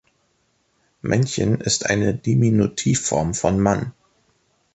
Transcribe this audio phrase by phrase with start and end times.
[1.03, 3.93] Männchen ist eine Diminutivform von Mann.